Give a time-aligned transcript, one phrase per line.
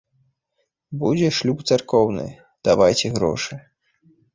[1.03, 2.27] Будзе шлюб царкоўны,
[2.73, 3.53] давайце грошы.